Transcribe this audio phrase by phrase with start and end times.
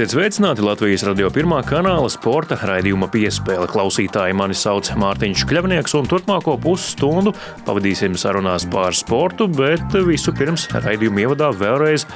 [0.00, 3.66] Esiet sveicināti Latvijas radio pirmā kanāla sporta raidījuma piespēle.
[3.68, 7.34] Klausītāji mani sauc Mārtiņš Kļavnieks, un turpmāko pusstundu
[7.66, 12.06] pavadīsim sarunās par sportu, bet visu pirms raidījuma ievadā vēlreiz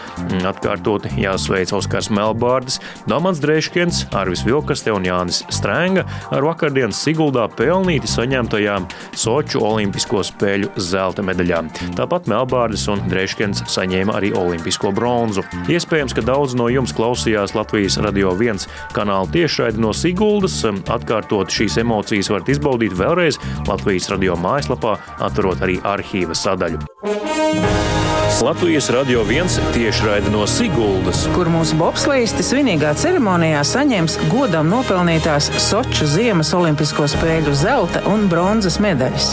[0.48, 8.08] atkārtoti jāsveic Oskars Melbārdis, Domants Dreiškiens, Arvis Vilkaste un Jānis Strēnga ar vakardienas Siguldā pelnīti
[8.08, 11.68] saņemtajām Soču olimpisko spēļu zelta medaļām.
[12.00, 15.44] Tāpat Melbārdis un Dreiškiens saņēma arī olimpisko bronzu.
[15.68, 20.60] Iespējams, ka daudz no jums klausījās Latvijas Radio 1 kanāla tiešraidi no Siguldas.
[20.64, 24.94] Atkārtot šīs emocijas varat izbaudīt vēlreiz Latvijas radio mājaslapā,
[25.26, 26.78] atverot arī arhīva sadaļu.
[28.44, 36.06] Latvijas radio viens tiešraidi no Siguldas, kur mūsu bobslīsti svinīgā ceremonijā saņems godam nopelnītās Soču
[36.14, 39.32] Ziemas Olimpisko spēļu zelta un bronzas medaļas.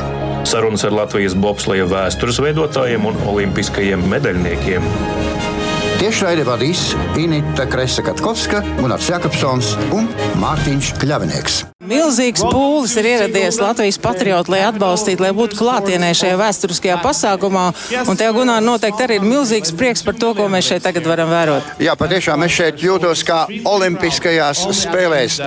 [0.50, 4.89] Sarunas ar Latvijas bobslēja vēstures veidotājiem un olimpiskajiem medaļniekiem.
[6.02, 6.80] Tiešraidi vadīs
[7.22, 10.10] Inita Kresa Katkovska, Gunārs Jakobsons un
[10.42, 11.62] Mārtiņš Kļavinieks.
[11.82, 17.64] Milzīgs pūlis ir ieradies Latvijas patriotu, lai atbalstītu, lai būtu klātienē šajā vēsturiskajā pasākumā.
[18.06, 21.32] Un tev, Gunār, noteikti arī ir milzīgs prieks par to, ko mēs šeit tagad varam
[21.34, 21.72] vērot.
[21.82, 23.40] Jā, patiešām es šeit jūtos kā
[23.72, 25.40] Olimpiskajās spēlēs.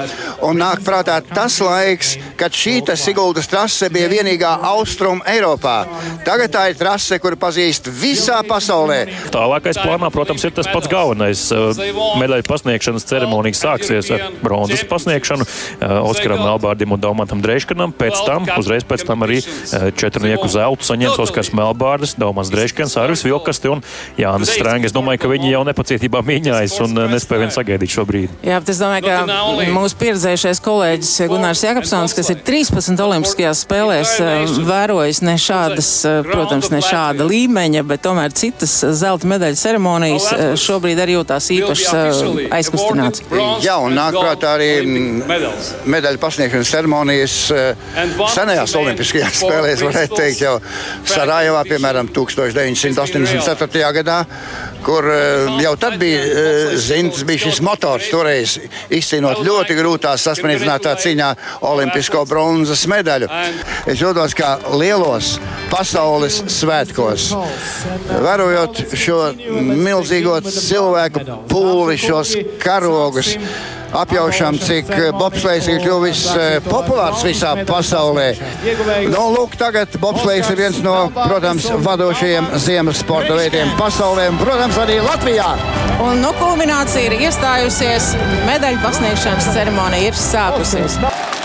[0.42, 5.84] Un nāk prātā tas laiks, kad šī Siguldas trase bija vienīgā austrum Eiropā.
[6.26, 9.04] Tagad tā ir trase, kuru pazīst visā pasaulē.
[9.30, 11.46] Tālākais plānā, protams, ir tas pats galvenais.
[12.18, 15.46] Medaļu pasniegšanas ceremonija sāksies ar bronzas pasniegšanu.
[16.34, 17.92] Oskaram Melbārdim un Daumantam Dreiškanam.
[17.94, 19.40] Pēc tam, uzreiz pēc tam arī
[19.98, 23.82] četrnieku zeltu saņems Oskars Melbārdis, Daumans Dreiškans, Arvis Vilkasti un
[24.18, 24.84] Jānis Strēng.
[24.86, 28.32] Es domāju, ka viņi jau nepacietībā mīņājas un nespēja vien sagaidīt šo brīdi.
[28.46, 29.16] Jā, bet es domāju, ka
[29.74, 34.14] mūsu pieredzējušais kolēģis Gunārs Jakobsons, kas ir 13 olimpiskajās spēlēs,
[34.66, 35.90] vērojis ne šādas,
[36.28, 43.24] protams, ne šāda līmeņa, bet tomēr citas zelta medaļu ceremonijas, šobrīd arī jūtās īpaši aizkustināts.
[43.64, 44.70] Jā, un nāk prātā arī
[45.90, 47.36] medaļu pasniegšanas ceremonijas
[48.34, 50.56] senajās Olimpiskajās spēlēs, varētu teikt, jau
[51.08, 53.92] Sarajevā, piemēram, 1984.
[53.98, 54.18] gadā,
[54.84, 55.08] kur
[55.62, 56.22] jau tad bija
[56.80, 58.56] zināms, bija šis motors toreiz
[58.92, 61.30] izcīnot ļoti grūtā sasniedzinātā cīņā
[61.70, 63.30] olimpisko bronzas medaļu.
[63.90, 65.36] Es jūtos kā lielos
[65.72, 67.30] pasaules svētkos.
[68.24, 69.20] Vērojot šo
[69.84, 73.34] milzīgo cilvēku pūli, šos karogus
[73.94, 76.22] apjaušam, cik bobslēgs ir kļuvis
[76.66, 78.28] populārs visā pasaulē.
[79.10, 84.80] Nu, lūk, tagad bobslēgs ir viens no, protams, vadošajiem ziemas sporta veidiem pasaulē un, protams,
[84.84, 85.50] arī Latvijā.
[86.04, 88.14] Un nu, kulminācija ir iestājusies,
[88.48, 90.98] medaļu pasniegšanas ceremonija ir sākusies.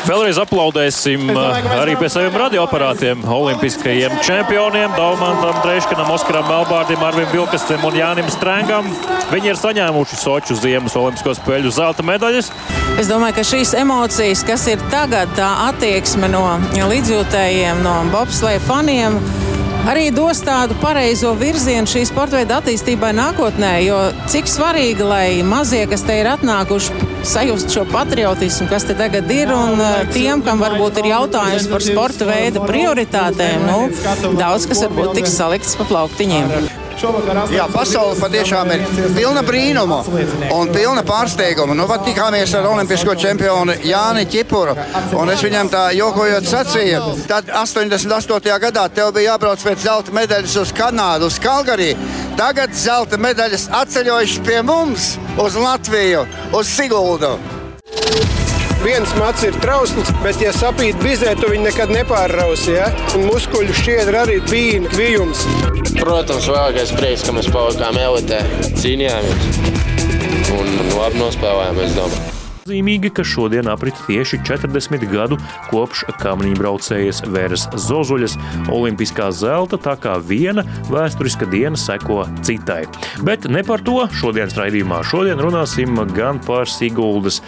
[0.07, 1.27] Vēlreiz aplaudēsim
[1.75, 8.87] arī pie saviem radioaparātiem, olimpiskajiem čempioniem, Daumantam Dreiškanam, Oskaram Melbārdim, Arvim Vilkastam un Jānim Strēngam.
[9.33, 12.49] Viņi ir saņēmuši Soču ziemas olimpisko spēļu zelta medaļas.
[13.01, 19.19] Es domāju, ka šīs emocijas, kas ir tagad, tā attieksme no līdzjūtējiem, no bobsleja faniem,
[19.89, 23.75] arī dos tādu pareizo virzienu šī sporta veida attīstībai nākotnē.
[23.85, 29.31] Jo cik svarīgi, lai mazie, kas te ir atnākuši, sajust šo patriotismu, kas te tagad
[29.33, 29.81] ir, un
[30.13, 35.77] tiem, kam varbūt ir jautājums par sporta veida prioritātēm, nu, daudz kas varbūt tiks salikts
[35.79, 36.87] pa plauktiņiem.
[36.99, 38.81] Jā, pasaule patiešām ir
[39.15, 40.01] pilna brīnumu
[40.51, 41.71] un pilna pārsteiguma.
[41.77, 44.75] Nu, pat tikāmies ar olimpisko čempionu Jāni Čipuru,
[45.15, 46.99] un es viņam tā jokojot sacīju,
[47.29, 48.51] tad 88.
[48.65, 51.95] gadā tev bija jābrauc pēc zelta medaļas uz Kanādu, uz Kalgariju.
[52.39, 56.25] Tagad zelta medaļas atceļojušas pie mums uz Latviju,
[56.59, 57.37] uz Siguldu.
[58.83, 62.77] Viens mats ir trausls, bet, ja sapīt bizē, tu viņu nekad nepārrausi.
[62.77, 62.87] Ja?
[63.17, 65.43] Un muskuļu šķiedra arī bija kvijums.
[65.99, 68.41] Protams, vēlākais prieks, ka mēs palikām elitē,
[68.79, 69.49] cīnījāmies
[70.55, 72.38] un labi nospēlējām, es domāju.
[72.69, 75.37] Zīmīgi, ka šodien aprit tieši 40 gadu
[75.71, 78.35] kopš kamīņbraucējas Vēras Zozuļas
[78.69, 82.83] olimpiskā zelta, tā kā viena vēsturiska diena seko citai.
[83.25, 85.01] Bet ne par to šodienas raidījumā.
[85.09, 87.41] Šodien runāsim gan par Siguldas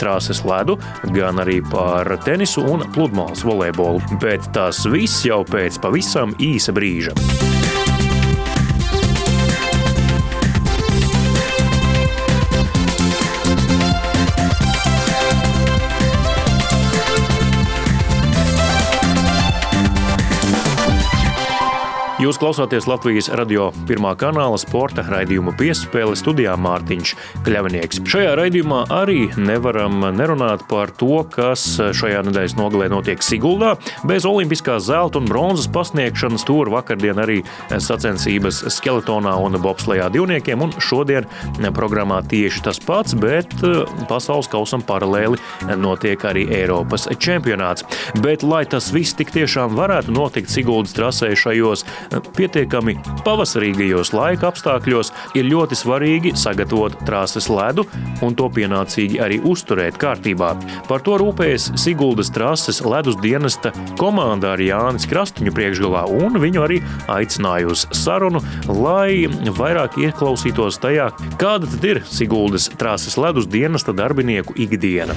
[0.00, 0.76] trāses ledu,
[1.16, 4.18] gan arī par tenisu un pludmales volejbolu.
[4.20, 7.16] Bet tas viss jau pēc pavisam īsa brīža.
[22.26, 27.10] Jūs klausāties Latvijas radio pirmā kanāla sporta raidījuma piespēle studijā Mārtiņš
[27.46, 28.00] Kļavnieks.
[28.10, 33.76] Šajā raidījumā arī nevaram nerunāt par to, kas šajā nedēļas nogalē notiek Siguldā.
[34.10, 37.36] Bez olimpiskās zelta un bronzas pasniegšanas tur vakardien arī
[37.70, 41.30] sacensības skeletonā un bobslējā divniekiem, un šodien
[41.78, 43.54] programmā tieši tas pats, bet
[44.10, 45.38] pasaules kausam paralēli
[45.78, 47.86] notiek arī Eiropas čempionāts.
[48.18, 51.86] Bet, lai tas viss tik tiešām varētu notikt Siguldas trasē šajos
[52.36, 52.96] pietiekami
[53.26, 57.86] pavasarīgajos laika apstākļos ir ļoti svarīgi sagatavot trases ledu
[58.24, 60.52] un to pienācīgi arī uzturēt kārtībā.
[60.88, 66.80] Par to rūpējas Siguldas trases ledus dienesta komanda ar Jānis Krastiņu priekšgalā, un viņu arī
[67.12, 69.26] aicināja uz sarunu, lai
[69.58, 71.10] vairāk ieklausītos tajā,
[71.40, 75.16] kāda tad ir Siguldas trases ledus dienesta darbinieku ikdiena.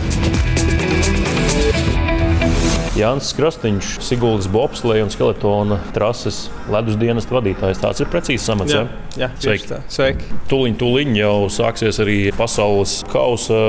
[2.99, 7.79] Jānis Krastīņš, Siguldas bobsleja un skeletona trases ledus dienas vadītājs.
[7.79, 8.73] Tāds ir precīzs samats.
[8.75, 8.81] Jā,
[9.19, 9.69] jā Sveiki.
[9.69, 9.79] Tā.
[9.91, 10.39] Sveiki.
[10.51, 13.61] Tuliņ, tuliņ jau sāksies arī pasaules kausa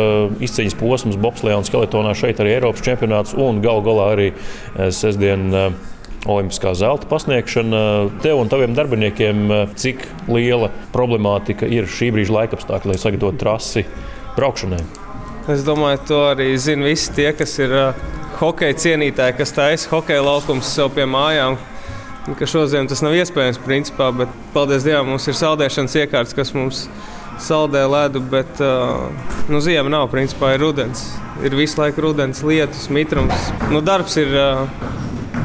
[0.43, 2.17] izcīņas posms bobsleja un skeletonā.
[2.19, 5.49] Šeit arī Eiropas čempionāts un galu galā arī eh, sestdien.
[5.55, 5.87] eh,
[6.29, 7.79] Olimpiskā zelta pasniegšana
[8.21, 13.87] tev un taviem darbiniekiem, eh, cik liela problemātika ir šī brīža laikapstākļi, lai sagatavotu trasi
[14.37, 14.83] braukšanai?
[15.49, 18.11] Es domāju, to arī zina visi tie, kas ir uh,
[18.41, 21.59] hokeja cienītāji, kas taisa hokeja laukums sev pie mājām.
[22.39, 26.85] Ka šodien tas nav iespējams, principā, bet paldies Dievam, mums ir saldēšanas iekārtas, kas mums
[27.41, 28.61] saldē ledu, bet
[29.51, 31.09] nu, ziema nav, principā ir rudens.
[31.45, 33.49] Ir visu laiku rudens, lietus, mitrums.
[33.73, 34.37] Nu, darbs ir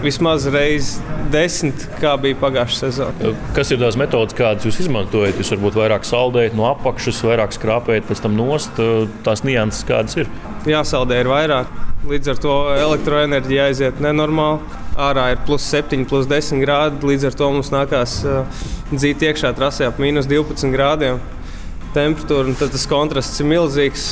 [0.05, 0.99] vismaz reizes
[1.33, 3.33] desmit, kā bija pagājušā sezonā.
[3.55, 5.39] Kas ir tās metodas, kādas jūs izmantojat?
[5.41, 8.79] Jūs varbūt vairāk saldējat no apakšas, vairāk skrāpējat pēc tam nost.
[9.25, 10.31] Tās nianses kādas ir.
[10.69, 11.71] Jāsaldē ir vairāk.
[12.05, 14.61] Līdz ar to elektroenerģija aiziet nenormāli.
[15.01, 17.01] Ārā ir plus 7, plus 10 grādi.
[17.09, 21.19] Līdz ar to mums nākās uh, dzīt iekšā trasē ap minus 12 grādiem
[21.95, 22.51] temperatūra.
[22.51, 24.07] un Tad tas kontrasts ir milzīgs.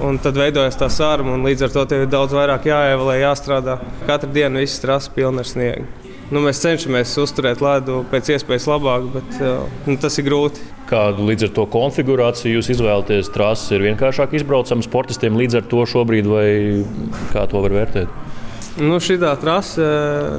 [0.00, 3.76] Un tad veidojas tā sārma, un līdz ar to tev ir daudz vairāk jāievēlē, jāstrādā.
[4.08, 5.84] Katru dienu viss strāsa pilna ar sniegu.
[6.32, 10.64] Nu, mēs cenšamies uzturēt ledu pēc iespējas labāk, bet uh, nu, tas ir grūti.
[10.88, 13.28] Kādu līdz ar to konfigurāciju jūs izvēlaties?
[13.34, 16.46] Trases ir vienkāršāk izbraucamas sportistiem līdz ar to šobrīd, vai
[17.34, 18.20] kā to var vērtēt?
[18.80, 19.84] Nu, šī trase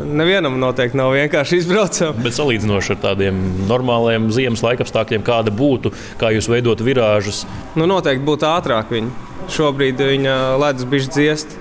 [0.10, 2.24] nevienam noteikti nav vienkārši izbraucama.
[2.26, 7.44] Bet salīdzinoši ar tādiem normāliem ziemas laikapstākļiem, kāda būtu, kā jūs veidot virāžas,
[7.78, 9.32] Nu, noteikti būtu ātrāk viņa.
[9.51, 11.60] Šobrīd viņa ledus bija dziest.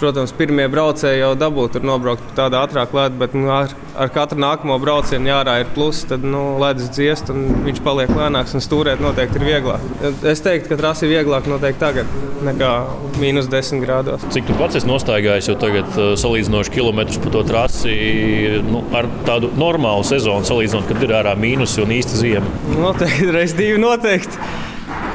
[0.00, 4.08] Protams, pirmie braucēji jau dabūtu tur nobraukt pa tādu ātrāku ledu, bet nu, ar, ar
[4.14, 6.06] katru nākamo braucienu jārā ir pluss.
[6.08, 9.84] Tad nu, ledus dziest un viņš paliek lēnāks un stūrēt noteikti ir vieglāk.
[10.24, 12.16] Es teiktu, ka trasi ir vieglāk noteikti tagad
[12.46, 12.72] nekā
[13.20, 14.24] mīnus 10 grādos.
[14.32, 17.92] cik tu pats esi nostaigājis, jo tagad uh, salīdzinoši kilometrus pa to trasi
[18.64, 22.56] nu, ar tādu normālu sezonu, salīdzinot, kad ir ārā mīnus un īsta ziema.
[22.72, 24.40] Noteikti reizes divi noteikti.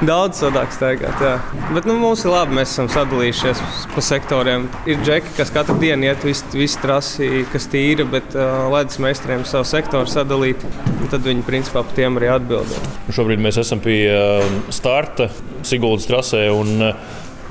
[0.03, 1.35] Daudz sadāk staigāt, jā.
[1.71, 3.61] Bet nu, mums ir labi, mēs esam sadalījušies
[3.93, 4.65] pa sektoriem.
[4.91, 9.45] Ir džeki, kas katru dienu iet visu, visu trasi, kas tīra, bet uh, ledus meistariem
[9.47, 10.65] savu sektoru sadalīt.
[11.13, 12.81] Tad viņi principā par tiem arī atbildē.
[13.15, 13.99] Šobrīd mēs esam pie
[14.75, 15.29] starta
[15.63, 16.49] Siguldas trasē.
[16.55, 16.91] Un,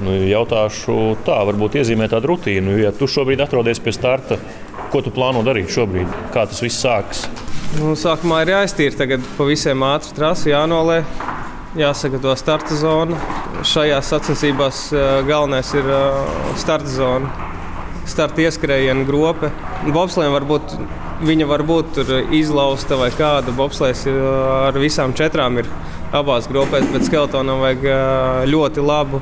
[0.02, 2.72] Nu, jautāšu tā, varbūt iezīmēt tādu rutīnu.
[2.80, 4.40] Ja tu šobrīd atrodies pie starta,
[4.90, 6.10] ko tu plāno darīt šobrīd?
[6.34, 7.20] Kā tas viss sāks?
[7.78, 11.04] Nu, sākumā ir jāiztīra tagad pa visiem ātri trasi, jānolē.
[11.74, 13.16] Jāsagatavo starta zona.
[13.66, 16.20] Šajās sacensībās uh, galvenais ir uh,
[16.60, 17.30] starta zona.
[18.06, 19.50] Starta ieskrējiena grope.
[19.90, 20.76] Bobslēm varbūt
[21.26, 21.98] viņa var būt
[22.38, 23.50] izlausta vai kāda.
[23.58, 24.20] Bobslēs uh,
[24.68, 25.70] ar visām četrām ir
[26.14, 29.18] abās grupēs, bet skeletonam vajag ļoti labu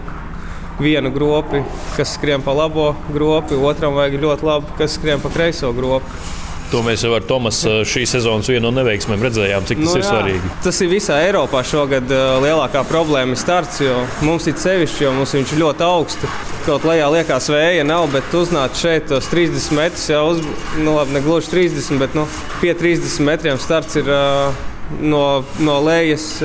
[0.82, 1.62] vienu gropi,
[1.96, 6.41] kas skrien pa labo gropi, otram vajag ļoti labu, kas skrien pa kreiso gropi.
[6.72, 10.04] To mēs jau ar Tomasu šīs sezonas vienu no neveiksmēm redzējām, cik tas Nu ir
[10.04, 10.52] jā, svarīgi.
[10.64, 12.08] Tas ir visā Eiropā šogad
[12.40, 16.48] lielākā problēma ir starts, jo mums ir sevišķi, jo mums viņš ir ļoti augsts.
[16.64, 20.40] Kaut lejā liekas, vēja nav, bet uznākt šeit tos 30 metrus jau uz,
[20.78, 22.24] nu, labi, ne gluži 30, bet nu,
[22.62, 24.62] pie 30 metriem starts ir uh,
[25.00, 26.38] no, no lejas.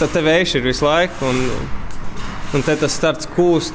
[0.00, 1.28] Tad te vējš ir visu laiku.
[1.28, 1.42] Un,
[2.56, 3.74] Un te tas starts kūst.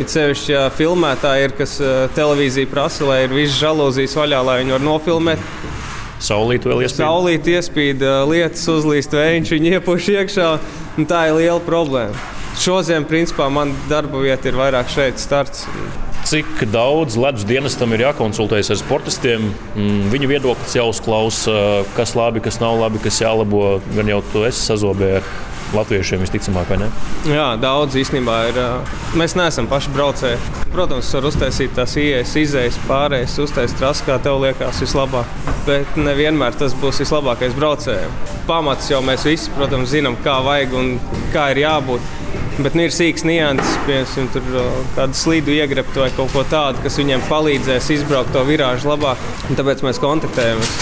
[0.00, 4.54] It sevišķi, ja filmētāji ir, kas uh, televīzija prasa, lai ir viss žalūzijas vaļā, lai
[4.62, 5.42] viņi var nofilmēt.
[6.22, 7.10] Saulīt vēl iespēja.
[7.10, 10.48] Saulīt iespīd, ā, lietus uzlīst, vējš, viņi iepuš iekšā.
[11.10, 12.16] Tā ir liela problēma.
[12.62, 15.66] Šodien, principā, man darba vieta ir vairāk šeit, starts.
[16.28, 19.48] Cik daudz ledus dienestam ir jākonsultējas ar sportistiem?
[19.74, 21.56] Mm, Viņu viedoklis jāuzklausa,
[21.98, 23.80] kas labi, kas nav labi, kas jālabo.
[23.96, 26.88] Gan jau tu esi sazobējis ar latviešiem visticamāk, vai ne?
[27.28, 28.60] Jā, daudz īstenībā ir.
[29.18, 30.40] Mēs neesam paši braucēji.
[30.72, 35.28] Protams, var uztaisīt tās ielas, izējas, pārējas, uztaisīt trasu, kā tev liekas, vislabāk.
[35.66, 38.16] Bet nevienmēr tas būs vislabākais braucējiem.
[38.48, 40.94] Pamats jau mēs visi, protams, zinām, kā vajag un
[41.34, 42.10] kā ir jābūt.
[42.60, 44.48] Bet nu, ir sīks nianses, piemēram, tur
[44.92, 49.22] kādu slīdu iegrebt vai kaut ko tādu, kas viņiem palīdzēs izbraukt to virāžu labāk.
[49.48, 50.74] Un tāpēc mēs kontaktējamies.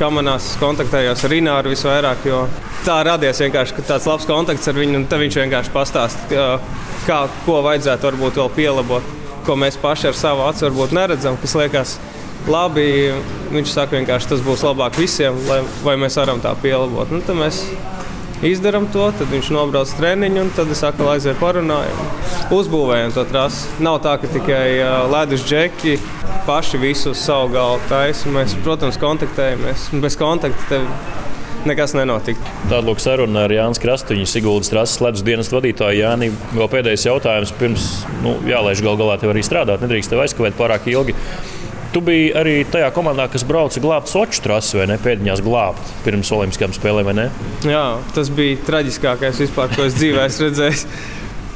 [0.00, 2.46] Kamanās kontaktējos ar Ināru visvairāk, jo
[2.86, 6.46] tā radies vienkārši tāds labs kontakts ar viņu, un viņš vienkārši pastāsta,
[7.04, 9.14] kā, ko vajadzētu varbūt vēl pielabot,
[9.44, 11.96] ko mēs paši ar savu acu varbūt neredzam, kas liekas
[12.48, 13.12] labi.
[13.52, 17.12] Viņš saka, vienkārši tas būs labāk visiem, lai, vai mēs varam tā pielabot.
[17.12, 17.20] Nu,
[18.46, 22.08] izdarām to, tad viņš nobrauc treniņu, un tad es atkal aizēju parunājumu.
[22.56, 23.68] Uzbūvējam to trasi.
[23.84, 24.66] Nav tā, ka tikai
[25.12, 25.98] ledus džeki
[26.46, 28.30] paši visu uz savu galvu taisa.
[28.34, 29.90] Mēs, protams, kontaktējamies.
[30.02, 30.88] Bez kontakta tev
[31.68, 32.42] nekas nenotika.
[32.66, 36.32] Tāda lūk saruna ar Jānis Krastiņu, Siguldas trases ledus dienas vadītāju Jāni.
[36.56, 37.88] Vēl pēdējais jautājums pirms
[38.24, 39.84] nu, jālaiž gal galā tev arī strādāt.
[39.84, 41.16] Nedrīkst tev aizkavēt pārāk ilgi.
[41.92, 44.96] Tu biji arī tajā komandā, kas brauca glābt Soču trasi, vai ne?
[45.02, 47.26] Pēdiņās glābt pirms Olimpiskajām spēlēm, vai ne?
[47.68, 47.84] Jā,
[48.16, 50.86] tas bija traģiskākais vispār, ko es dzīvē esmu redzējis.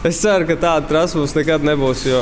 [0.05, 2.05] Es ceru, ka tāda trasa mums nekad nebūs.
[2.11, 2.21] Jo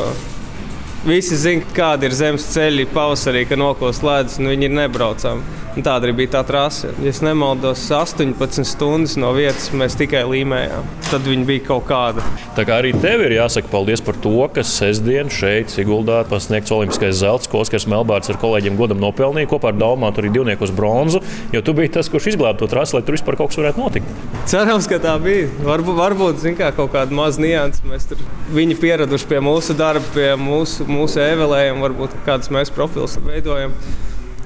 [1.04, 5.63] visi zina, kādi ir zemes ceļi pavasarī, kad nokost ledus, un viņi ir nebraucami.
[5.74, 6.92] Un tāda arī bija tā trase.
[7.02, 10.86] Ja es nemaldos, 18 stundas no vietas mēs tikai līmējām.
[11.08, 12.22] Tad viņi bija kaut kāda.
[12.54, 17.18] Tā kā arī tev ir jāsaka paldies par to, ka sestdien šeit Siguldā pasniegts Olimpiskais
[17.18, 21.24] zelts, ko Oskars Melbārds ar kolēģiem godam nopelnīja kopā ar Daumātu arī divniekus bronzu.
[21.50, 24.14] Jo tu biji tas, kurš izglāba to trasi, lai tur vispār kaut kas varētu notikt.
[24.50, 25.50] Cerams, ka tā bija.
[25.66, 27.82] Varbūt, varbūt kā, kaut kāda maza nianses.
[27.90, 28.22] Mēs tur
[28.54, 33.74] viņi pieraduši pie mūsu darba, pie mūsu, mūsu ēvelējiem, varbūt kādas mēs profilus veidojam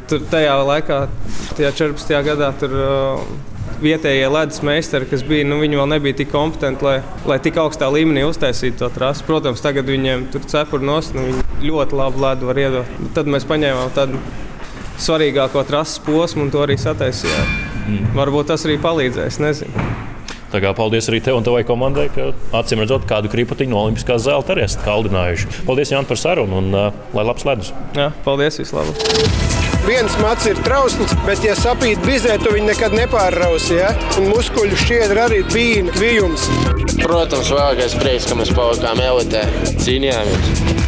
[0.09, 1.05] tur tajā laikā,
[1.59, 2.17] tajā 14.
[2.27, 3.23] gadā, tur uh,
[3.83, 6.97] vietējie ledus meistari, kas bija, nu, viņi vēl nebija tik kompetenti, lai,
[7.29, 9.25] lai tik augstā līmenī uztaisītu to trasi.
[9.29, 12.99] Protams, tagad viņiem tur cepuri nost, nu, viņi ļoti labu ledu var iedot.
[13.17, 14.21] Tad mēs paņēmām tādu
[14.99, 17.57] svarīgāko trases posmu un to arī sataisījām.
[17.89, 18.13] Mm.
[18.19, 19.87] Varbūt tas arī palīdzēs, nezinu.
[20.49, 24.17] Tā kā paldies arī tev un tavai komandai, ka acīm redzot, kādu kripatiņu no Olimpiskā
[24.23, 25.53] zelta arī esat kaldinājuši.
[25.69, 27.75] Paldies, Jānis, par sarunu un uh, lai labs ledus!
[27.99, 29.48] Jā, paldies, vislabāk!
[29.87, 33.79] Viens mats ir trausls, bet, ja sapīt bizē, tu viņu nekad nepārrausi.
[33.79, 33.93] Ja?
[34.21, 36.49] Un muskuļu šķiedra arī bija kvijums.
[36.99, 39.47] Protams, vēlākais prieks, ka mēs palikām elitē,
[39.85, 40.87] cīnījāmies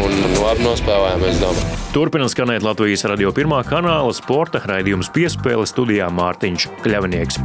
[0.00, 1.69] un labi nospēlējām, es domāju.
[1.90, 7.38] Turpinām skanēt Latvijas radio pirmā kanāla sporta raidījums piespēle studijā Mārtiņš Kļavnieks.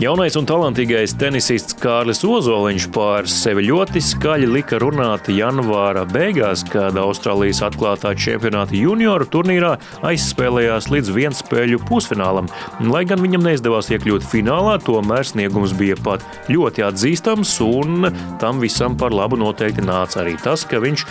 [0.00, 6.96] Jaunais un talantīgais tenisists Kārlis Ozoliņš pār sevi ļoti skaļi lika runāt janvāra beigās, kad
[6.96, 9.74] Austrālijas atklātā čempionāta junioru turnīrā
[10.08, 12.48] aizspēlējās līdz vienspēļu pusfinālam.
[12.88, 18.08] Lai gan viņam neizdevās iekļūt finālā, tomēr sniegums bija pat ļoti atzīstams, un
[18.40, 21.06] tam visam par labu noteikti nāca arī tas, ka viņš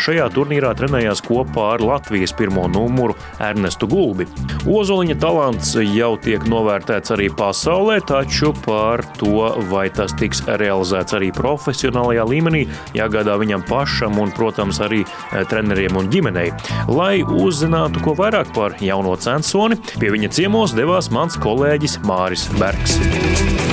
[0.00, 4.26] šajā turnīrā trenējās kopā ar Latvijas Latvijas pirmo numuru Ernestu Gulbi.
[4.66, 11.30] Ozoliņa talants jau tiek novērtēts arī pasaulē, taču par to, vai tas tiks realizēts arī
[11.34, 16.52] profesionālajā līmenī, jāgādā viņam pašam un, protams, arī eh, treneriem un ģimenei.
[16.88, 23.69] Lai uzzinātu ko vairāk par jauno censoni, pie viņa ciemos devās mans kolēģis Māris Bergs.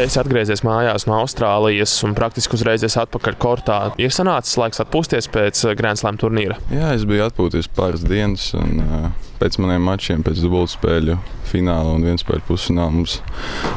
[0.00, 3.74] Es atgriezies mājās no Austrālijas un praktiski uzreiz esmu atpakaļ kortā.
[4.00, 6.56] Ir sanācis laiks atpūsties pēc eh, Grand Slam turnīra.
[6.72, 8.46] Jā, es biju atpūties pāris dienas.
[8.56, 9.10] Un, uh,
[9.42, 11.18] pēc maniem mačiem, pēc dubultspēļu
[11.50, 13.18] fināla un vienspēļu pusfināla mums,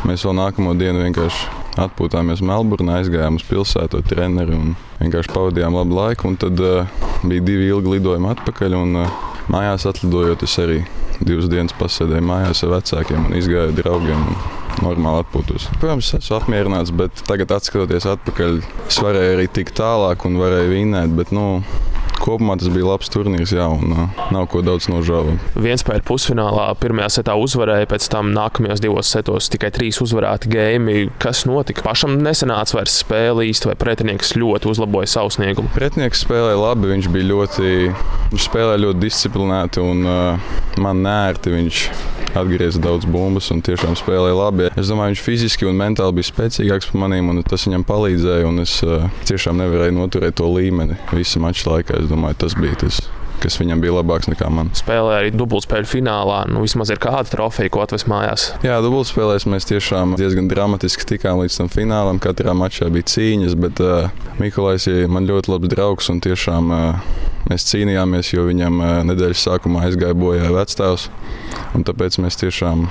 [0.07, 5.75] mēs vēl nākamo dienu vienkārši atpūtāmies Melburnā, aizgājām uz pilsētu ar treneri un vienkārši pavadījām
[5.75, 6.31] labu laiku.
[6.31, 6.87] Un tad uh,
[7.27, 8.79] bija divi ilgi lidojumi atpakaļ.
[8.79, 10.85] Un, uh, mājās atlidojot, es arī
[11.19, 14.29] divas dienas pasēdēju mājās ar vecākiem un izgāju draugiem.
[14.31, 15.67] Un, normāli atpūtos.
[15.77, 21.13] Protams, esmu apmierināts, bet tagad, skatoties atpakaļ, es varēju arī tikt tālāk un varēju vinēt.
[21.17, 21.61] Bet, nu,
[22.23, 25.53] kopumā tas bija labs turnīrs, jā, un uh, nav ko daudz nožēlot.
[25.59, 30.97] Vienspēļu pusfinālā pirmajā setā uzvarēja, pēc tam nākamajos divos setos tikai trīs uzvarēti game.
[31.21, 31.85] Kas notika?
[31.85, 35.71] Pašam nesenāca vairs spēle īsti, vai pretinieks ļoti uzlaboja savu sniegumu?
[35.75, 37.69] Pretinieks spēlēja labi, viņš bija ļoti,
[38.33, 40.51] viņš spēlēja ļoti disciplinēti un uh,
[40.81, 41.53] man nērti.
[41.53, 41.85] Viņš
[42.33, 44.69] atgrieza daudz bumbas un tiešām spēlēja labi.
[44.79, 48.53] Es domāju, viņš fiziski un mentāli bija spēcīgāks par maniem, un tas viņam palīdzēja.
[48.63, 51.99] Es uh, tiešām nevarēju noturēt to līmeni visu maču laikā.
[52.13, 53.01] Domāju, tas bija tas
[53.43, 54.69] kas viņam bija labāks nekā man.
[54.77, 56.43] Spēlēja arī dubultspēļu finālā.
[56.51, 58.49] Nu, vismaz ir kāda trofeja, ko atvest mājās.
[58.63, 62.21] Jā, dubultspēlēs mēs tiešām diezgan dramatiski tikām līdz tam finālam.
[62.23, 64.07] Katrā mačā bija cīņas, bet uh,
[64.39, 67.13] Mikulais ir man ļoti labs draugs un tiešām uh,
[67.49, 71.09] mēs cīnījāmies, jo viņam uh, nedēļas sākumā aizgāja bojā vecstāvs.
[71.73, 72.85] Un tāpēc mēs tiešām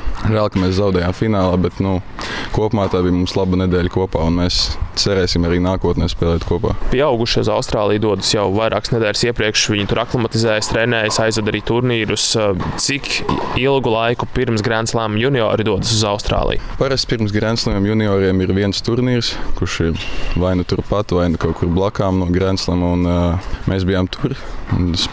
[0.53, 2.01] ka mēs zaudējām finālā, bet nu,
[2.55, 6.75] kopumā tā bija mums laba nedēļa kopā, un mēs cerēsim arī nākotnē spēlēt kopā.
[6.93, 9.69] Pieaugušie uz Austrāliju dodas jau vairākas nedēļas iepriekš.
[9.73, 12.27] Viņi tur aklimatizējas, trenējas, aizved arī turnīrus.
[12.83, 13.11] Cik
[13.61, 16.63] ilgu laiku pirms Grand Slam juniori dodas uz Austrāliju?
[16.81, 20.05] Parasti pirms Grand Slam junioriem ir viens turnīrs, kurš ir
[20.41, 22.83] vai nu turpat, vai nu kaut kur blakām no Grand Slam.
[22.83, 24.35] Un, uh, mēs bijām tur,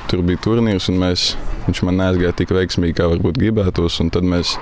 [0.09, 1.31] tur bija turnīrs, un mēs,
[1.67, 4.00] viņš man neaizgāja tik veiksmīgi, kā varbūt gribētos.
[4.13, 4.55] Tad mēs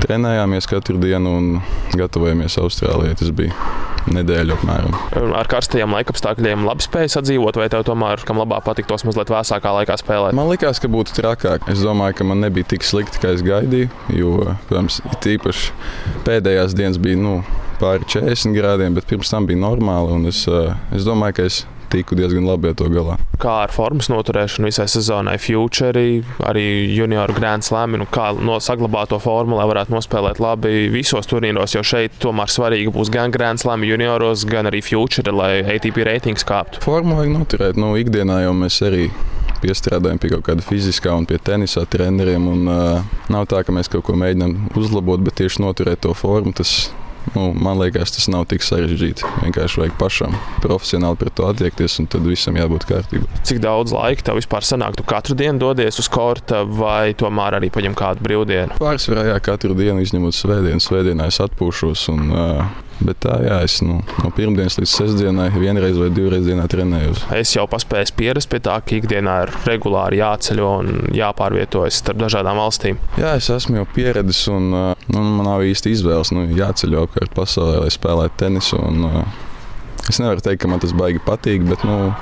[0.00, 1.48] trenējāmies katru dienu un
[1.98, 3.16] gatavojamies Austrālijai.
[3.20, 3.54] Tas bija
[4.10, 4.94] nedēļa apmēram.
[5.36, 9.98] Ar karstajiem laikapstākļiem labi spēja sadzīvot, vai tev tomēr kam labāk patiktos mazliet vēsākā laikā
[10.00, 10.36] spēlēt?
[10.36, 11.68] Man liekas, ka būtu trakāk.
[11.70, 13.90] Es domāju, ka man nebija tik slikti, kā es gaidīju.
[14.16, 15.74] Jo, protams, tīpaši
[16.28, 17.40] pēdējās dienas bija nu,
[17.80, 20.22] pāri 40 grādiem, bet pirms tam bija normāli.
[20.30, 23.16] Es, eh, es domāju, ka es tiku diezgan labi ar to galā.
[23.40, 26.04] Kā ar formas noturēšanu visai sezonai, Future,
[26.46, 31.28] arī junioru Grand Slam, nu, kā no saglabāt to formu, lai varētu nospēlēt labi visos
[31.30, 36.04] turnīros, jo šeit tomēr svarīgi būs gan Grand Slam junioros, gan arī Future, lai ATP
[36.06, 36.82] reitings kāptu.
[36.84, 39.08] Formu vajag noturēt, nu, ikdienā jau mēs arī
[39.60, 42.46] piestrādājam pie kaut kāda fiziskā un pie tenisa treneriem.
[42.50, 46.54] Un, uh, nav tā, ka mēs kaut ko mēģinām uzlabot, bet tieši noturēt to formu.
[46.56, 46.90] Tas,
[47.34, 49.26] Nu, man liekas, tas nav tik sarežģīti.
[49.44, 50.34] Vienkārši vajag pašam
[50.64, 53.40] profesionāli pret to attiekties, un tad visam jābūt kārtībā.
[53.46, 54.98] Cik daudz laika tev vispār sanāk?
[54.98, 58.80] Tu katru dienu dodies uz korta, vai tomēr arī paņem kādu brīvdienu?
[58.82, 60.82] Pārsvarā jā, katru dienu izņemot svētdienu.
[60.82, 62.08] Svētdienā es atpūšos.
[62.14, 66.66] Un, uh, Bet tā, jā, es nu, no pirmdienas līdz sestdienai vienreiz vai divreiz dienā
[66.70, 67.22] trenējos.
[67.36, 72.60] Es jau paspēju pierast pie tā, ka ikdienā ir regulāri jāceļo un jāpārvietojas starp dažādām
[72.60, 73.00] valstīm.
[73.20, 76.34] Jā, es esmu jau pieredzis un nu, man nav īsti izvēles.
[76.36, 78.80] Nu, jāceļo apkārt pasaulē, lai spēlētu tenisu.
[78.84, 79.24] Un,
[80.10, 82.12] es nevaru teikt, ka man tas baigi patīk, bet nu,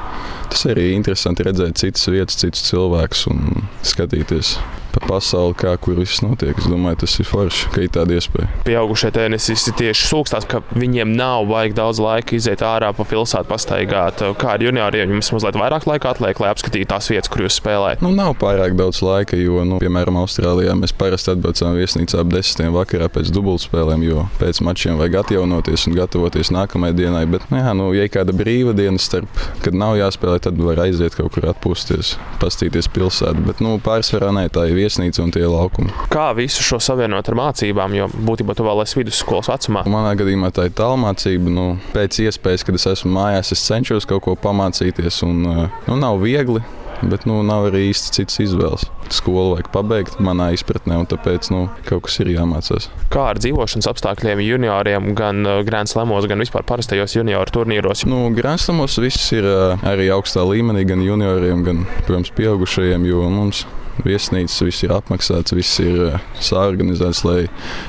[0.52, 4.58] tas arī ir interesanti redzēt citas vietas, citus cilvēkus un skatīties
[4.94, 6.56] pa pasauli, kā kur viss notiek.
[6.58, 8.48] Es domāju, tas ir forši, ka ir tāda iespēja.
[8.66, 14.22] Pieaugušie tenisisti tieši sūkstās, ka viņiem nav vajag daudz laika iziet ārā pa pilsētu, pastaigāt.
[14.40, 18.02] Kā ar junioriem jums mazliet vairāk laika atliek, lai apskatītu tās vietas, kur jūs spēlējat?
[18.04, 22.74] Nu, nav pārāk daudz laika, jo, nu, piemēram, Austrālijā mēs parasti atbraucam viesnīcā ap desmitiem
[22.76, 27.24] vakarā pēc dubultspēlēm, jo pēc mačiem vajag atjaunoties un gatavoties nākamajai dienai.
[27.30, 30.82] Bet, nu, jā, nu, ja ir kāda brīva diena starp, kad nav jāspēlē, tad var
[30.86, 33.44] aiziet kaut kur atpūsties, pastīties pilsētu.
[33.48, 35.92] Bet, nu, pārsvarā nē, tā ir viesnīca un tie laukumi.
[36.12, 39.84] Kā visu šo savienot ar mācībām, jo būtībā tu vēl esi vidusskolas vecumā?
[39.90, 41.52] Manā gadījumā tā ir tālmācība.
[41.52, 45.22] Nu, pēc iespējas, kad es esmu mājās, es cenšos kaut ko pamācīties.
[45.26, 46.62] Un, nu, nav viegli,
[47.02, 48.86] bet nu, nav arī īsti citas izvēles.
[49.14, 52.88] Skolu vajag pabeigt, manā izpratnē, un tāpēc nu, kaut kas ir jāmācās.
[53.12, 58.04] Kā ar dzīvošanas apstākļiem junioriem, gan Grand Slamos, gan vispār parastajos junioru turnīros?
[58.08, 63.64] Nu, Grand Slamos viss ir arī augstā līmenī, gan junioriem, gan, protams, pieaugušajiem, jo mums
[64.06, 67.40] viesnīcas, viss ir apmaksāts, viss ir sāorganizēts, lai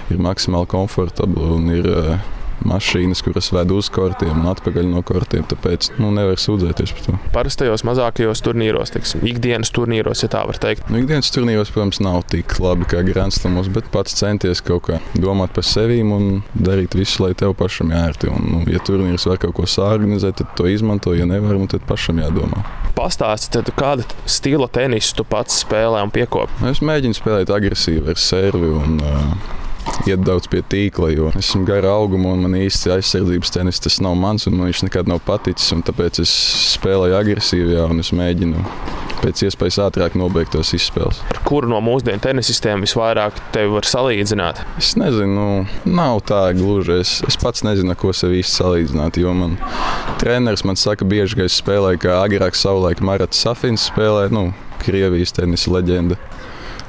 [0.10, 1.90] ir maksimāli komfortabli un ir
[2.68, 5.46] mašīnas, kuras ved uz kortiem un atpakaļ no kortiem.
[5.50, 7.18] Tāpēc nu, nevar sūdzēties par to.
[7.36, 10.90] Parastajos mazākajos turnīros, teiksim, ikdienas turnīros, ja tā var teikt.
[10.92, 15.54] Nu, ikdienas turnīros, protams, nav tik labi kā Grandslamos, bet pats centies kaut kā domāt
[15.56, 18.32] par sevi un darīt visu, lai tev pašam jārti.
[18.32, 21.16] Un, nu, ja turnīrs var kaut ko sāorganizēt, tad to izmanto.
[21.18, 22.64] Ja nevar, tad pašam jādomā.
[22.98, 26.70] Pastāstiet, kāda stila tenisu tu pats spēlē un piekopi?
[26.70, 28.70] Es mēģinu spēlēt agresīvi ar servi.
[28.80, 29.60] Un, uh,
[30.08, 34.18] iet daudz pie tīkla, jo esmu gara auguma un man īsti aizsardzības tenis tas nav
[34.20, 35.74] mans, un man viņš nekad nav paticis.
[35.90, 36.34] Tāpēc es
[36.76, 38.64] spēlēju agresīvi, jā, un es mēģinu
[39.20, 41.20] pēc iespējas ātrāk nobeigt tos izspēles.
[41.34, 44.64] Ar kuru no mūsdienu tenisistiem visvairāk tevi var salīdzināt?
[44.80, 47.00] Es nezinu, nu, nav tā gluži.
[47.04, 49.20] Es, es pats nezinu, ko sev īsti salīdzināt.
[49.20, 49.58] Jo man
[50.22, 55.36] treneris man saka, bieži, ka es spēlēju kā agrāk, savulaik Marats Safins spēlēja, nu, Krievijas
[55.36, 56.16] tenisa leģenda.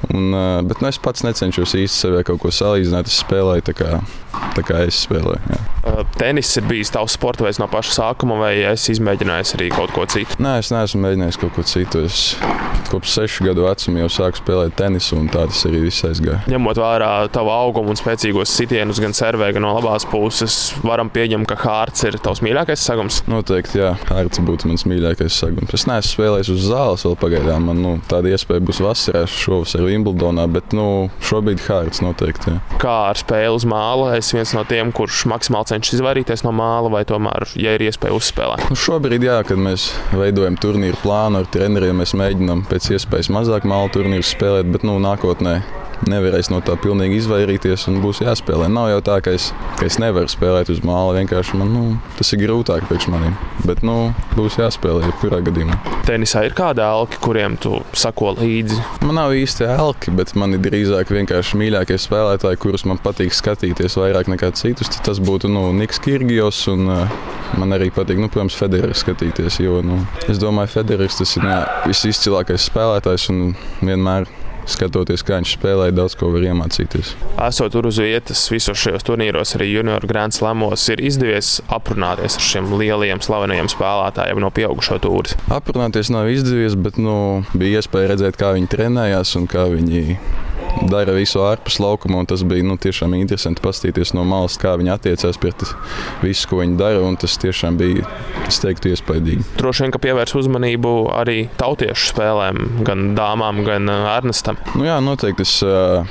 [0.09, 0.33] Un,
[0.67, 3.11] bet nu, es pats necenšos īsti sevi kaut ko salīdzināt.
[3.11, 3.67] Es spēlēju
[4.57, 5.41] tā kā, es spēlēju.
[5.51, 5.61] Jā.
[6.19, 10.05] Tenis ir bijis tavs sporta veids no paša sākuma, vai es izmēģināju arī kaut ko
[10.11, 10.37] citu?
[10.43, 12.05] Nē, es neesmu mēģinājis kaut ko citu.
[12.07, 12.35] Es
[12.91, 16.41] kopš sešu gadu vecuma jau sāku spēlēt tenisu, un tā tas arī viss aizgāja.
[16.51, 21.49] Ņemot vērā tavu augumu un spēcīgos sitienus, gan servē, gan no labās puses, varam pieņemt,
[21.51, 23.23] ka hārts ir tavs mīļākais sagums.
[23.31, 25.75] Noteikti, jā, hārts būtu mans mīļākais sagums.
[25.77, 27.71] Es neesmu spēlējis uz zāles vēl pagaidām.
[27.71, 32.57] Man nu, tāda iespēja būs vasarā šovasar Wimbledonā, bet nu, šobrīd hārts noteikti.
[32.57, 32.81] Jā.
[32.83, 34.20] Kā ar spēli uz māla?
[34.21, 38.13] Es viens no tiem, kurš maksimāli cenšas izvairīties no māla, vai tomēr, ja ir iespēja
[38.19, 38.67] uzspēlēt?
[38.69, 43.65] Nu, šobrīd, jā, kad mēs veidojam turnīru plānu ar treneriem, mēs mēģinām pēc iespējas mazāk
[43.71, 45.63] māla turnīru spēlēt, bet nu, nākotnē
[46.09, 48.69] nevarēs no tā pilnīgi izvairīties un būs jāspēlē.
[48.73, 51.19] Nav jau tā, ka es, ka es nevaru spēlēt uz māla.
[51.19, 51.85] Vienkārši man nu,
[52.19, 53.37] tas ir grūtāk priekš maniem.
[53.67, 55.77] Bet nu, būs jāspēlē jebkurā gadījumā.
[56.09, 58.79] Tenisā ir kādi elki, kuriem tu sako līdzi?
[59.05, 63.99] Man nav īsti elki, bet man ir drīzāk vienkārši mīļākie spēlētāji, kurus man patīk skatīties
[64.01, 64.91] vairāk nekā citus.
[65.05, 67.17] Tas būtu nu, Niks Kirgijos un uh,
[67.61, 69.61] man arī patīk, nu, protams, Federers skatīties.
[69.63, 71.49] Jo, nu, es domāju, Federers tas ir
[71.87, 73.43] visizcilākais spēlētājs un
[73.85, 74.29] vienmēr
[74.75, 77.15] skatoties, kā viņš spēlēja, daudz ko var iemācīties.
[77.47, 82.47] Esot tur uz vietas visos šajos turnīros, arī junior Grand Slamos, ir izdevies aprunāties ar
[82.47, 85.39] šiem lielajiem, slavenajiem spēlētājiem no pieaugušo tūri.
[85.53, 87.17] Aprunāties nav izdevies, bet nu,
[87.55, 90.19] bija iespēja redzēt, kā viņi trenējās un kā viņi
[90.91, 92.23] dara visu ārpus laukuma.
[92.29, 95.65] Tas bija nu, tiešām interesanti paskatīties no malas, kā viņi attiecās pret
[96.25, 97.03] visu, ko viņi dara.
[97.21, 98.07] Tas tiešām bija,
[98.49, 99.47] es teiktu, iespaidīgi.
[99.61, 104.61] Droši vien, ka pievērs uzmanību arī tautiešu spēlēm, gan dāmām, gan Ernestam.
[104.77, 105.47] Nu, jā, noteikti.
[105.47, 106.07] Es, uh,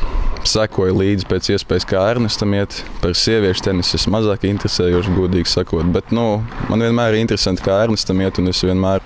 [0.48, 2.82] sekoju līdzi pēc iespējas, kā Ernestam iet.
[3.04, 5.90] Par sieviešu tenisu es mazāk interesējoši, godīgi sakot.
[5.94, 6.42] Bet nu,
[6.72, 9.04] man vienmēr ir interesanti, kā Ernestam iet, un es vienmēr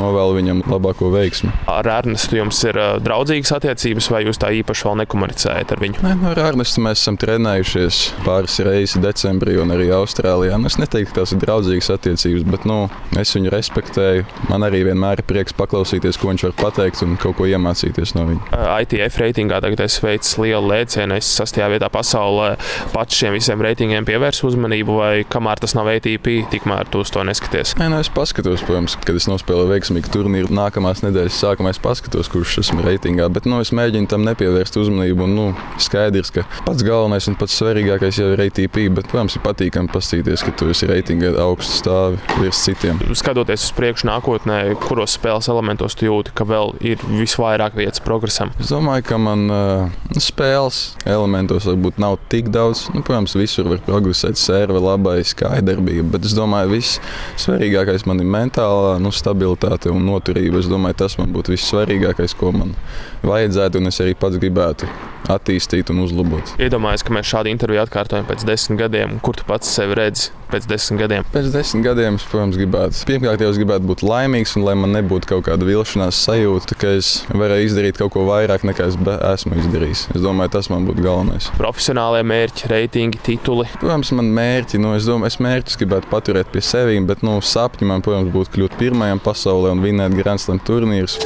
[0.00, 1.52] novēlu viņam labāko veiksmi.
[1.70, 6.02] Ar Ernestu jums ir draudzīgas attiecības, vai jūs tā īpaši vēl nekomunicējat ar viņu?
[6.04, 10.58] Nē, nu, ar Ernestu mēs esam trenējušies pāris reizes decembrī un arī Austrālijā.
[10.60, 12.78] Nu, es neteiktu, ka tās ir draudzīgas attiecības, bet nu,
[13.20, 14.26] es viņu respektēju.
[14.50, 18.26] Man arī vienmēr ir prieks paklausīties, ko viņš var pateikt un kaut ko iemācīties no
[18.30, 18.60] viņa.
[18.84, 22.54] ITF reitingā tagad es veicu lielu lēcienu, es sastajā vietā pasaulē
[22.94, 27.24] pats šiem visiem reitingiem pievērsu uzmanību, vai kamēr tas nav ATP, tikmēr tu uz to
[27.26, 27.74] neskaties?
[27.80, 32.30] Nē, nu, es paskatos, protams, kad es nospēlēju veiksmīgu turnīru nākamās nedēļas sākumā, es paskatos,
[32.30, 35.26] kurš esmu reitingā, bet nu, es mēģinu tam nepievērst uzmanību.
[35.26, 35.46] Un, nu,
[35.82, 40.44] skaidrs, ka pats galvenais un pats svarīgākais jau ir ATP, bet, protams, ir patīkami paskatīties,
[40.46, 43.02] ka tu esi reitingā augstu stāvi virs citiem.
[43.18, 48.54] Skatoties uz priekšu nākotnē, kuros spēles elementos tu jūti, ka vēl ir visvairāk vietas progresam?
[48.62, 52.88] Es domāju, ka man uh, spēle spēles elementos varbūt nav tik daudz.
[52.94, 56.16] Nu, protams, visur var progresēt, serve, labais, kājadarbība.
[56.16, 57.00] Bet es domāju, viss
[57.40, 60.60] svarīgākais man ir mentālā nu, stabilitāte un noturība.
[60.60, 62.74] Es domāju, tas man būtu vissvarīgākais, ko man
[63.22, 64.88] vajadzētu un es arī pats gribētu
[65.28, 66.54] attīstīt un uzlabot.
[66.60, 69.18] Iedomājieties, ka mēs šādu interviju atkārtojam pēc desmit gadiem.
[69.24, 71.26] Kur tu pats sevi redzi pēc desmit gadiem?
[71.34, 73.02] Pēc desmit gadiem es, protams, gribētu.
[73.08, 76.94] Pirmkārt, jau es gribētu būt laimīgs un lai man nebūtu kaut kāda vilšanās sajūta, ka
[76.98, 80.06] es varēju izdarīt kaut ko vairāk nekā es esmu izdarījis.
[80.16, 81.50] Es domāju, tas man būtu galvenais.
[81.60, 83.68] Profesionālie mērķi, reitingi, tituli.
[83.78, 87.92] Protams, man mērķi, nu, es domāju, es mērķus gribētu paturēt pie sevis, bet nu, sapņi
[87.92, 91.20] man, protams, būtu kļūt pirmajam pasaulē un vinēt Grand Slam turnīrus.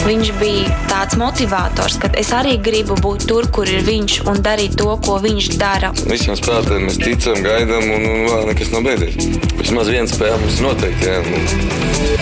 [0.00, 4.78] Viņš bija tāds motivators, ka es arī gribu būt tur, kur ir viņš un darīt
[4.80, 5.92] to, ko viņš dara.
[6.08, 9.20] Visiem spēlētājiem mēs ticam, gaidām, un, un vēl nekas nav beidzies.
[9.60, 11.12] Vismaz viena spēle mums noteikti.
[11.12, 12.19] Jā.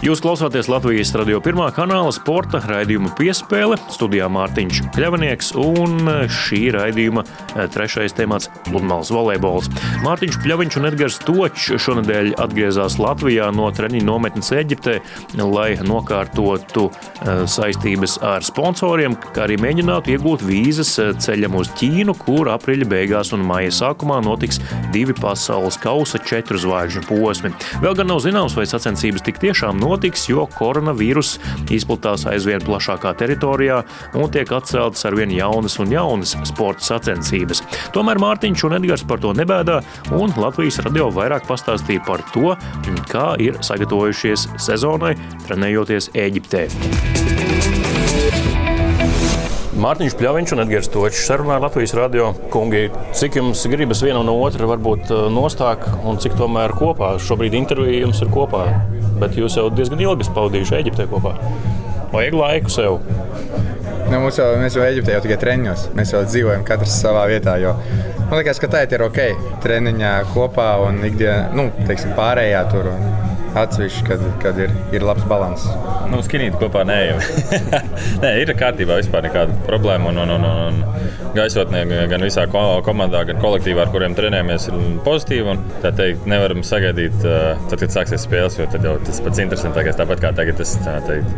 [0.00, 3.76] Jūs klausāties Latvijas radio pirmā kanāla sporta raidījuma piespēle.
[3.92, 9.68] Studijā Mārtiņš Kļavnieks un šī raidījuma eh, trešais temats- pludmales volejbols.
[10.00, 14.94] Mārtiņš Kļaviņš un Edgars Točs šonadēļ atgriezās Latvijā no treniņu nometnes Eģiptē,
[15.36, 22.16] lai nokārtotu eh, saistības ar sponsoriem, kā arī mēģinātu iegūt vīzas eh, ceļam uz Ķīnu,
[22.24, 24.62] kur aprīļa beigās un maija sākumā notiks
[24.96, 27.52] divi pasaules kausa četru zvaigžņu posmi.
[27.84, 31.36] Vēl gan nav zināms, vai sacensības tik tiešām notiks notiks, jo koronavīrus
[31.74, 33.82] izplatās aizvien plašākā teritorijā
[34.18, 37.64] un tiek atceltas arvien jaunas un jaunas sporta sacensības.
[37.94, 39.80] Tomēr Mārtiņš un Edgars par to nebēdā,
[40.16, 42.54] un Latvijas radio vairāk pastāstīja par to,
[43.10, 46.68] kā ir sagatavojušies sezonai, trenējoties Eģiptē.
[49.80, 52.34] Mārtiņš Pļaviņš un Edgars Točs sarunā Latvijas radio.
[52.52, 52.82] Kungi,
[53.16, 57.14] cik jums gribas viena no otra varbūt uh, nostāk un cik tomēr kopā?
[57.24, 58.66] Šobrīd intervija jums ir kopā,
[59.20, 61.36] bet jūs jau diezgan ilgi pavadījuši Eģiptē kopā.
[62.10, 62.98] Vajag laiku sev.
[64.10, 65.90] Nu, mums jau, mēs jau Eģiptē jau tikai treniņos.
[65.98, 67.54] Mēs jau dzīvojam katrs savā vietā.
[67.62, 67.76] Jo,
[68.24, 69.20] man liekas, ka tā ir ok.
[69.62, 72.90] Treniņā kopā un ikdienā, nu, teiksim, pārējā tur.
[72.90, 73.19] Un
[73.58, 76.10] atsevišķi, kad, kad ir, ir labs līdzsvars.
[76.10, 77.18] Nu, skinīt kopā nē, jau.
[78.22, 80.10] nē, ir kārtībā, vispār nekāda problēma.
[80.10, 85.54] Un, un, un, un gaisotnē, gan visā komandā, gan kolektīvā, ar kuriem trenējamies, ir pozitīva.
[85.54, 89.98] Un, tā teikt, nevaram sagaidīt, tad, kad sāksies spēles, jo tad jau tas pats interesantākais.
[90.00, 90.74] Tāpat kā tagad tas
[91.06, 91.30] teikt,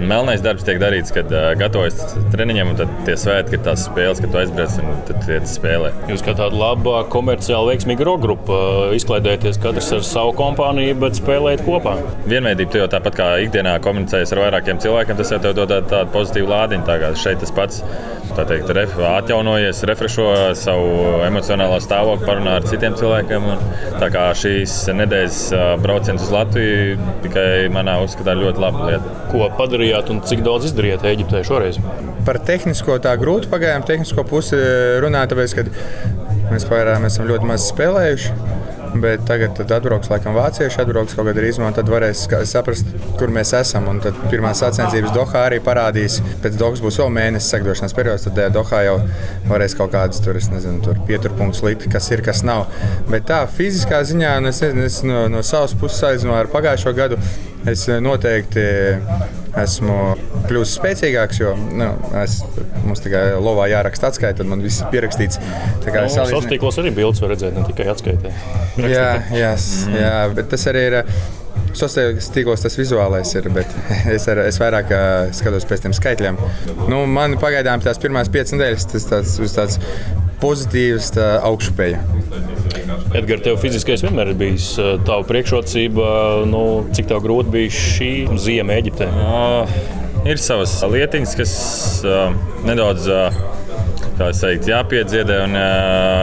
[0.00, 4.34] melnais darbs tiek darīts, kad gatavojas treniņiem, un tad tie svētki ir tās spēles, kad
[4.34, 5.92] tu aizbrauc un tad iet spēlē.
[6.10, 8.58] Jūs kā tāda laba komerciāli veiksmīga grupa
[8.96, 11.96] izklaidēties katrs ar savu kompāniju, bet spēlē spēlēt kopā.
[12.26, 16.10] Vienveidība, tu jau tāpat kā ikdienā komunicējies ar vairākiem cilvēkiem, tas jau tev dod tādu
[16.12, 16.84] pozitīvu lādiņu.
[16.86, 17.82] Tā šeit tas pats
[18.36, 20.26] teikt, ref, atjaunojies, refrešo
[20.58, 23.46] savu emocionālo stāvokli, parunā ar citiem cilvēkiem.
[23.52, 23.62] Un,
[24.00, 25.40] tā kā šīs nedēļas
[25.82, 29.16] brauciens uz Latviju tikai manā uzskatā ļoti laba lieta.
[29.32, 31.80] Ko padarījāt un cik daudz izdarījāt Eģiptē šoreiz?
[32.26, 34.58] Par tehnisko tā grūti pagājām, tehnisko pusi
[35.02, 35.66] runāt, tāpēc, ka
[36.50, 38.64] mēs pagaidām esam ļoti maz spēlējuši.
[39.02, 43.52] Bet tagad atbrauks laikam vācieši, atbrauks kaut kādā rīzmā, un tad varēs saprast, kur mēs
[43.58, 43.88] esam.
[43.90, 46.18] Un tad pirmā sacensības Dohā arī parādīs.
[46.44, 48.98] Pēc Dohas būs vēl mēnesis sagatavošanās periods, tad Dohā jau
[49.50, 52.66] varēs kaut kādas tur, nezinu, tur pieturpunktus likt, kas ir, kas nav.
[53.10, 57.20] Bet tā fiziskā ziņā, nu, es, es no, no savas puses salīdzinu ar pagājušo gadu,
[57.66, 58.66] es noteikti
[59.62, 59.96] esmu
[60.46, 61.88] kļuvis spēcīgāks, jo nu,
[62.22, 62.38] es,
[62.84, 65.40] mums tikai lovā jāraksta atskaita, tad man viss ir pierakstīts.
[65.84, 66.52] Tā kā nu, salīdzinu...
[66.52, 68.34] tīklos arī bildes var redzēt, ne tikai atskaitē.
[68.82, 69.98] jā, jā, mm.
[70.02, 71.00] jā, bet tas arī ir.
[71.76, 73.72] Sociālajos tīklos tas vizuālais ir, bet
[74.14, 76.38] es, ar, es vairāk uh, skatos pēc tiem skaitļiem.
[76.88, 79.76] Nu, man pagaidām tās pirmās piecas nedēļas tas tāds, tāds
[80.40, 82.00] pozitīvs tā, augšupeja.
[83.16, 84.72] Edgars, tev fiziskais vienmēr ir bijis
[85.06, 86.08] tava priekšrocība.
[86.50, 88.10] Nu, cik tev grūti bija šī
[88.42, 89.08] zima Eģiptē?
[89.08, 89.76] Uh,
[90.28, 91.54] ir savas lietiņas, kas
[92.04, 92.34] uh,
[92.68, 93.08] nedaudz.
[93.08, 93.54] Uh,
[94.16, 95.56] teikt, jāpiedziedē un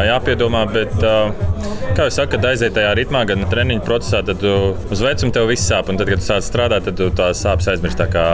[0.08, 0.64] jāpiedomā.
[0.74, 5.46] Bet, kā jau saka, kad aiziet tajā ritmā, gan treniņu procesā, tad uz vecumu tev
[5.52, 5.92] viss sāp.
[5.94, 8.02] Un tad, kad tu sāc strādāt, tad tās sāpes aizmirst.
[8.02, 8.26] Tā kā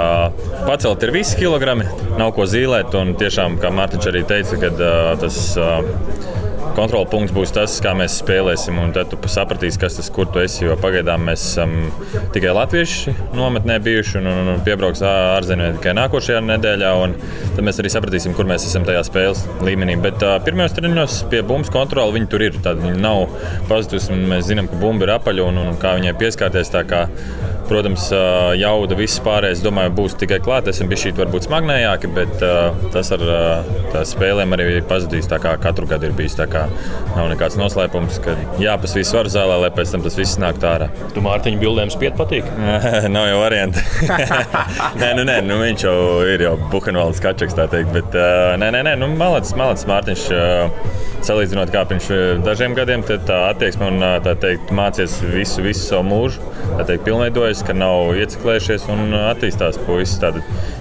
[0.63, 1.88] pacelt ir visi kilogrami,
[2.19, 2.95] nav ko zīmēt.
[3.00, 4.84] Un tiešām, kā Mārtiņš arī teica, kad
[5.26, 5.41] tas
[6.79, 8.77] kontrola punkts būs tas, kā mēs spēlēsim.
[8.95, 10.63] Tad tu sapratīsi, kas tas kur tu esi.
[10.65, 11.75] Jo pagaidām mēs esam
[12.35, 16.93] tikai latvieši nometnē bijuši un, un, un piebrauks ārzemnieki tikai nākošajā nedēļā.
[17.57, 19.97] Tad mēs arī sapratīsim, kur mēs esam tajā spēles līmenī.
[20.03, 22.59] Bet uh, pirmajos treniņos pie bumbas kontrola viņi tur ir.
[22.63, 23.27] Tad viņi nav
[23.71, 24.15] pazudusi.
[24.29, 26.71] Mēs zinām, ka bumba ir apaļa un, un kā viņai pieskārties.
[27.69, 28.08] Protams,
[28.58, 30.69] jauda viss pārējais, domāju, būs tikai klāt.
[30.71, 32.41] Esam bijuši varbūt smagnējāki, bet
[32.93, 33.23] tas ar
[34.10, 35.29] spēlēm arī pazudīs.
[35.29, 36.38] Tā kā katru gadu ir bijis.
[36.39, 36.65] Tā kā
[37.13, 40.89] nav nekāds noslēpums, ka jāpasvīd svaru zālē, lai pēc tam tas viss nāk ārā.
[41.13, 42.49] Tu Mārtiņa bildēm spied patīk?
[43.15, 43.84] nav jau varianti.
[45.01, 45.97] nē, nu, nē, nu, viņš jau
[46.29, 47.93] ir jau Buhenvalds kačeks, tā teikt.
[47.93, 48.17] Bet,
[48.62, 50.25] nē, nē, nē, nu, malacis, malacis Mārtiņš.
[51.19, 52.05] Salīdzinot kā pirms
[52.45, 56.53] dažiem gadiem, tā attieksme un tā teikt, mācies visu, visu savu mūžu.
[56.77, 60.17] Tā teikt, pilnveidojas ka nav ieciklējušies un attīstās puisis.
[60.22, 60.39] Tad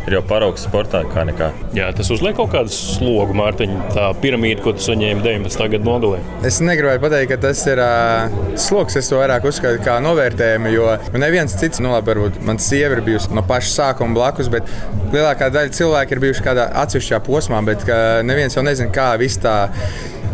[0.09, 1.51] ir jau paraugs sportā kā nekā.
[1.77, 5.65] Jā, tas uzliek kaut kādu slogu, Mārtiņ, tā piramīda, ko tu saņēmi 19.
[5.75, 6.21] gadu nogalē.
[6.49, 8.99] Es negribēju pateikt, ka tas ir uh, sloks.
[9.01, 13.05] Es to vairāk uzskatu kā novērtējumu, jo neviens cits, nu labi, varbūt man sieva ir
[13.07, 14.69] bijusi no paša sākuma blakus, bet
[15.15, 17.85] lielākā daļa cilvēku ir bijuši kādā atsevišķā posmā, bet
[18.27, 19.59] neviens jau nezina, kā viss tā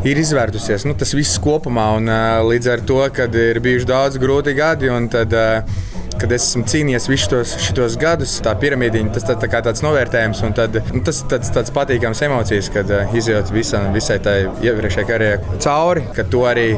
[0.04, 0.84] ir izvērtusies.
[0.88, 4.90] Nu, tas viss kopumā, un uh, līdz ar to, kad ir bijuši daudz grūti gadi,
[4.92, 5.82] un tad uh,
[6.24, 9.84] kad es esmu cīnījies visus tos, šitos gadus, tā piramīdiņa, tas tā, tā kā tāds
[9.84, 14.38] novērtējums, un tad, nu, tas tāds, tāds patīkams emocijas, kad uh, izjūt visam, visai tai
[14.64, 16.70] iepriekšējai karjerai cauri, ka to arī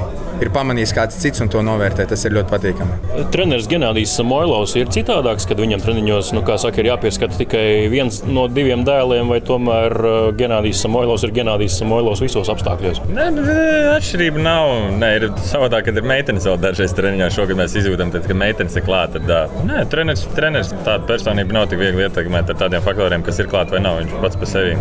[0.43, 2.07] ir pamanījis kāds cits un to novērtē.
[2.11, 2.97] Tas ir ļoti patīkami.
[3.35, 8.23] Treneris Genādijs Samoilovs ir citādāks, kad viņam treniņos, nu, kā saka, ir jāpieskata tikai viens
[8.29, 9.97] no diviem dēliem, vai tomēr
[10.39, 13.03] Genādijs Samoilovs ir Genādijs Samoilovs visos apstākļos?
[13.17, 13.29] Nē,
[13.95, 14.73] atšķirība nav.
[15.01, 17.31] Nē, ir savādāk, kad ir meitenes vēl dažreiz treniņā.
[17.37, 19.23] Šogad mēs izjūtam, tad, ka meitenes ir klāta.
[19.67, 23.73] Nē, treneris, treneris tāda personība nav tik viegli ietekmēt ar tādiem faktoriem, kas ir klāt
[23.75, 24.01] vai nav.
[24.01, 24.75] Viņš pats par sevi.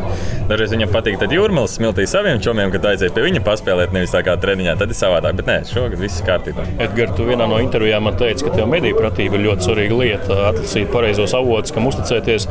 [0.49, 4.23] Dažreiz viņam patīk, tad jūrmālas smiltīs saviem čomiem, kad aiziet pie viņa paspēlēt, nevis tā
[4.25, 4.77] kā treniņā.
[4.81, 5.39] Tad ir savādāk.
[5.39, 6.67] Bet nē, šogad viss ir kārtībā.
[6.87, 10.41] Edgars, tu vienā no intervijām man teici, ka tev mediju pratība ir ļoti svarīga lieta.
[10.51, 12.49] Atlasīt pareizos avotus, kam uzticēties.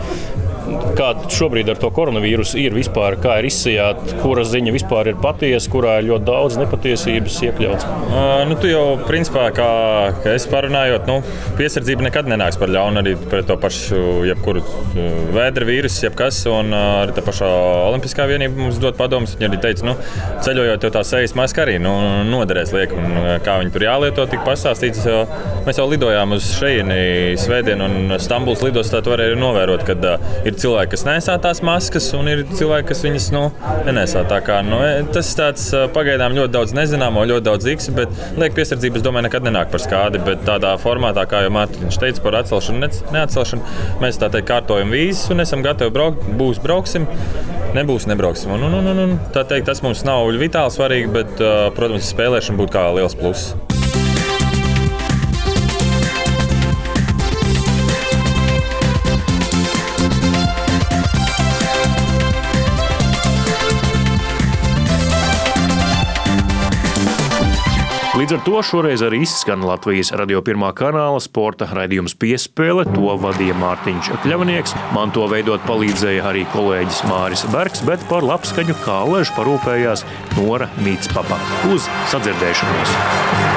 [0.94, 5.70] Kāda šobrīd ar to koronavīrusu ir vispār, kā ir izsijāta, kura ziņa vispār ir patiesa,
[5.72, 7.86] kurā ir ļoti daudz nepatiesības iekļauts?
[8.08, 9.68] Uh, nu, tu jau, principā, kā,
[10.32, 11.18] es parunājot, nu,
[11.58, 14.62] piesardzība nekad nenāks par ļaunu arī pret to pašu, jebkuru
[15.34, 17.50] vēdra vīrusu, jebkas, un arī tā pašā
[17.90, 19.36] Olimpiskā vienība mums dod padomus.
[19.38, 19.96] Viņa arī teica, nu,
[20.46, 21.92] ceļojot, jau tā sejas maska arī nu,
[22.30, 25.04] noderēs liek, un kā viņi tur jālieto, tika pastāstīts.
[25.66, 30.53] Mēs jau lidojām uz šejieni svētdien, un Stambuls lidostā tu varēji novērot, kad uh, ir
[30.54, 33.44] ir cilvēki, kas nesā tās maskas, un ir cilvēki, kas viņas nu,
[33.90, 34.22] nesā.
[34.44, 38.58] Kā, nu, e, tas ir tāds pagaidām ļoti daudz nezināmo, ļoti daudz īks, bet lieka
[38.58, 40.22] piesardzība, es domāju, nekad nenāk par skādi.
[40.24, 45.28] Bet tādā formātā, kā jau Mārtiņš teica par atcelšanu, neatcelšanu, mēs tā teikt kārtojam vīzes
[45.34, 46.26] un esam gatavi braukt.
[46.38, 47.08] Būs brauksim,
[47.76, 48.54] nebūs nebrauksim.
[48.56, 52.78] Un, un, un, un, tā teikt, tas mums nav vitāli svarīgi, bet, protams, spēlēšana būtu
[52.78, 53.73] kā liels pluss.
[68.24, 72.86] Līdz ar to šoreiz arī izskan Latvijas radio pirmā kanāla sporta raidījums piespēle.
[72.94, 74.72] To vadīja Mārtiņš Kļavnieks.
[74.96, 80.06] Man to veidot palīdzēja arī kolēģis Māris Bergs, bet par labskaņu kā ležu parūpējās
[80.38, 81.36] Nora Mītspapa.
[81.74, 83.53] Uz sadzirdēšanos!